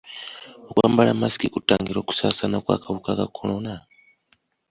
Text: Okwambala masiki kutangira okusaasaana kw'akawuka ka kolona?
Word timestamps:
Okwambala 0.69 1.11
masiki 1.21 1.47
kutangira 1.55 1.97
okusaasaana 2.01 2.57
kw'akawuka 2.63 3.11
ka 3.19 3.25
kolona? 3.35 3.73